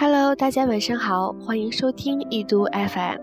[0.00, 3.18] Hello，大家晚上好，欢迎收听易读 FM。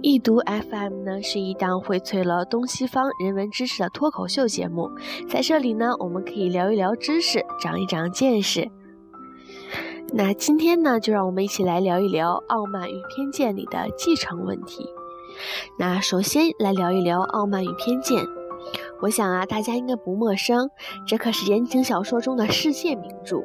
[0.00, 4.88] 易读 FM 呢是一档荟萃了东西方人文知识的脱口秀节目，
[5.28, 8.70] 在这里呢，我们可以聊一聊知识，长一长见识。
[10.12, 14.86] 那今天呢，就让我们一起来聊一聊《傲慢与偏见》里的继承问题。
[15.80, 18.22] 那首先来聊一聊《傲慢与偏见》，
[19.00, 20.70] 我想啊，大家应该不陌生，
[21.08, 23.42] 这可是言情小说中的世界名著。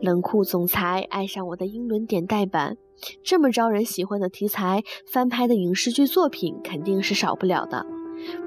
[0.00, 2.76] 冷酷总裁爱上我的英伦点代版，
[3.22, 7.86] 这么招人喜欢的题材，翻拍的影视剧作品肯定是少不了的。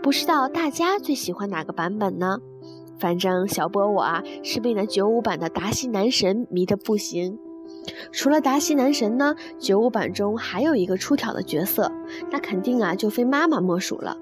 [0.02, 2.40] 不知道大家最喜欢哪个版本呢？
[3.00, 7.38] 反正小波我啊是被那九五版的达西男神迷得不行。
[8.12, 11.92] 除了达西男神呢，九五版中还有一个出挑的角色，
[12.32, 14.18] 那肯定啊就非妈妈莫属了。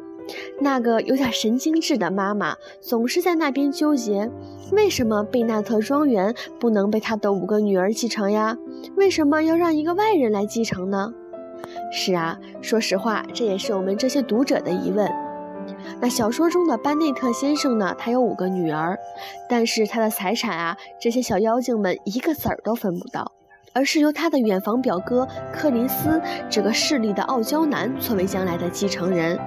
[0.60, 4.30] 那个有点神经质的妈妈总是在那边纠结，
[4.72, 8.58] 为什么贝纳特庄园不能被他的五个女儿继承呀？
[8.96, 11.14] 为什么要让一个外人来继承呢？
[11.92, 15.10] 是啊，说实话，这也是我们这些读者的疑问。
[16.00, 17.94] 那小说中的班内特先生呢？
[17.98, 18.98] 他有五个女儿，
[19.50, 23.34] 但是他的财产啊，这些小妖精们一个子儿都分不到。
[23.78, 29.38] 而是由他的远房表哥柯林斯这个势力的傲娇男作为将来的继承人，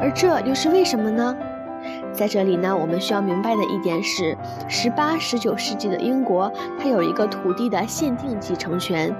[0.00, 1.36] 而这又是为什么呢？
[2.12, 4.36] 在这里呢，我们需要明白的一点是，
[4.68, 9.14] 十八、十九世纪的英国，它有一个土地的限定继承权，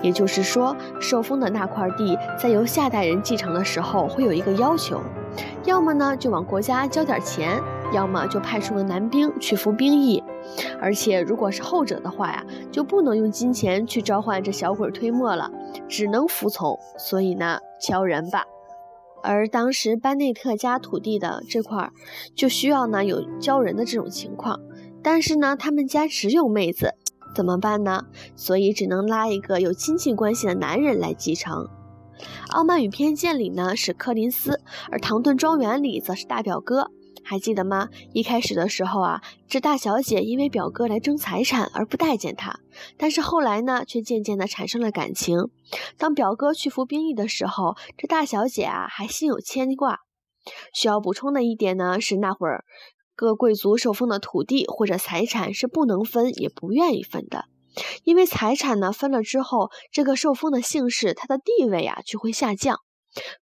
[0.00, 5.00] 也就是说，受封的那块地在由下代人继承的时候，会有一个要求，
[5.64, 7.60] 要么呢就往国家交点钱，
[7.92, 10.22] 要么就派出个男兵去服兵役。
[10.80, 15.50] 而且，如果是后者的话呀，就不能用金钱去召唤这小鬼推磨了，
[15.88, 16.78] 只能服从。
[16.98, 18.44] 所以呢，敲人吧。
[19.22, 21.92] 而当时班内特家土地的这块儿，
[22.34, 24.60] 就需要呢有教人的这种情况。
[25.02, 26.94] 但是呢，他们家只有妹子，
[27.34, 28.06] 怎么办呢？
[28.34, 31.68] 所以只能拉一个有亲戚关系的男人来继承。
[32.50, 34.60] 《傲慢与偏见》里呢是柯林斯，
[34.90, 36.90] 而《唐顿庄园》里则是大表哥。
[37.24, 37.88] 还记得吗？
[38.12, 42.60] 一开始的时候啊，这大小姐因为表哥来争财产而不待见他，
[42.96, 45.48] 但是后来呢，却渐渐的产生了感情。
[45.96, 50.00] 当表哥去服兵役的时候，这大小姐啊还心有牵挂。
[50.74, 52.64] 需要补充的一点呢是，那会儿
[53.14, 57.44] 各贵族受封的土地或者财产是不能分，也不愿意分的，
[58.02, 62.80] 因为财产呢分了之后，这个受封的姓氏他的地位啊就会下降。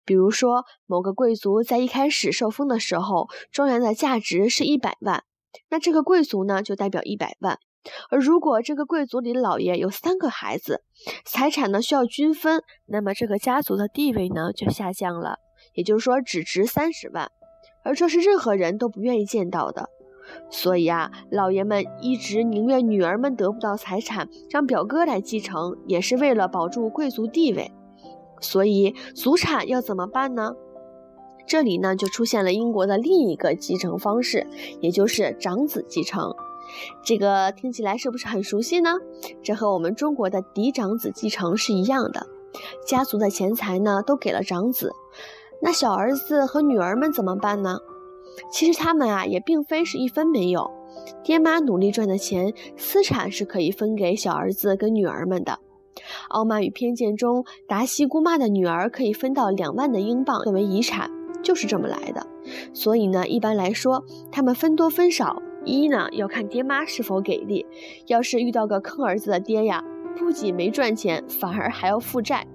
[0.04, 5.24] 比如说，某个贵族在一开始受封的时候，庄园的价值是一百万，
[5.68, 7.58] 那这个贵族呢就代表一百万。
[8.10, 10.82] 而如果这个贵族里的老爷有三个孩子，
[11.24, 15.38] 财产呢需要均分，那么这个家族的地位呢就下降了，
[15.72, 17.30] 也就是说只值三十万，
[17.82, 19.88] 而这是任何人都不愿意见到的。
[20.50, 27.72] 所以啊，老爷们一直宁愿女儿们得不到财产，让表哥来继承，也是为了保住贵族地位。
[28.40, 30.54] 所以，祖产要怎么办呢？
[31.46, 34.46] 这里呢，就出现了英国的另一个继承方式，
[34.80, 36.34] 也就是长子继承。
[37.02, 38.94] 这个听起来是不是很熟悉呢？
[39.42, 42.26] 这和我们中国的嫡长子继承是一样的。
[42.86, 44.92] 家族的钱财呢，都给了长子，
[45.60, 47.78] 那小儿子和女儿们怎么办呢？
[48.52, 50.70] 其实他们啊，也并非是一分没有，
[51.24, 55.52] 爹妈努力赚的钱，私产是可以分给小儿子跟女儿们的。
[56.28, 61.10] 《傲慢与偏见》中，达西姑妈的女儿可以分到两万的英镑作为遗产，
[61.42, 62.26] 就是这么来的。
[62.72, 67.66] 所以呢，一般来说，他们分多分少，一呢要看爹妈是否给力。
[68.06, 69.84] 要是遇到个坑儿子的爹呀，
[70.16, 72.46] 不仅没赚钱，反而还要负债，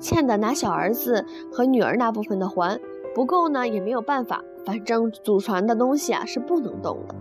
[0.00, 2.80] 欠的拿小儿子和女儿那部分的还，
[3.14, 7.14] 不够呢也没有办法，反正祖传的东西啊是不能动的。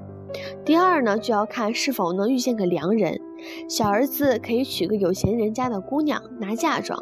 [0.66, 3.22] 第二呢，就要看是否能遇见个良人。
[3.68, 7.00] 小儿子可以娶个有钱人家的姑娘拿嫁妆，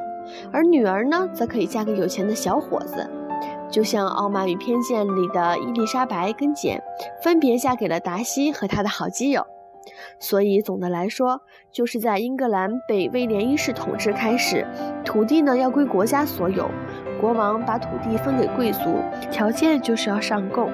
[0.51, 3.09] 而女儿呢，则可以嫁个有钱的小伙子。
[3.69, 6.81] 就像《傲慢与偏见》里的伊丽莎白跟简，
[7.23, 9.45] 分别嫁给了达西和他的好基友。
[10.19, 11.41] 所以总的来说，
[11.71, 14.65] 就是在英格兰被威廉一世统治开始，
[15.03, 16.69] 土地呢要归国家所有，
[17.19, 20.71] 国王把土地分给贵族，条件就是要上贡。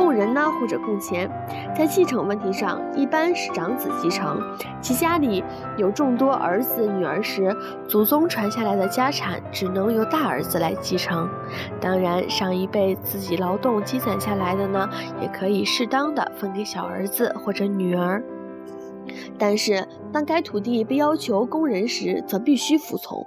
[0.00, 1.30] 供人呢，或者供钱，
[1.76, 4.40] 在继承问题上，一般是长子继承。
[4.80, 5.44] 其家里
[5.76, 7.54] 有众多儿子女儿时，
[7.86, 11.28] 祖宗传下来的家产只能由大儿子来继承。
[11.82, 14.88] 当然，上一辈自己劳动积攒下来的呢，
[15.20, 18.24] 也可以适当的分给小儿子或者女儿。
[19.38, 23.26] 但是，当该土地被要求供人时，则必须服从。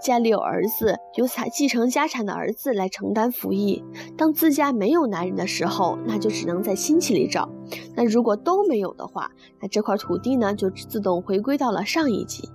[0.00, 3.82] 家里有儿子，由采继承家产的儿子来承担服役。
[4.16, 7.48] 当自家没有男人的时候，那就只能在亲戚里找。
[7.94, 9.30] 那如果都没有的话，
[9.60, 12.48] 那这块土地呢，就自动回归到了上一级。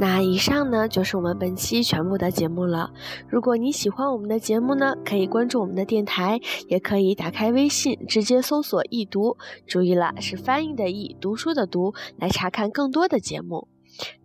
[0.00, 2.90] 那以上呢就是我们本期全部的节目了。
[3.28, 6.38] 如果你喜欢我们的节目呢，可以关注我们的电台，
[6.68, 9.36] 也可以打开微信直接搜索“易读”，
[9.66, 13.66] 注意了，是翻译的“易”，读书的“读”，来查看更多的节目。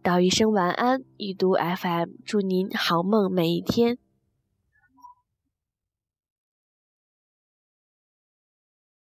[0.02, 3.98] 道一声晚安，易读 FM，祝您好梦每一天。